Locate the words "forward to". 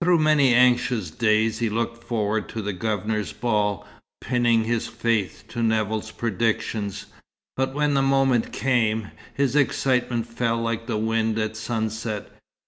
2.04-2.62